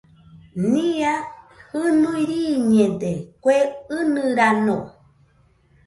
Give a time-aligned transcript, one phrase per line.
[0.71, 1.11] Nia
[1.73, 3.11] jinui riiñede
[3.43, 3.57] kue
[3.97, 4.77] ɨnɨrano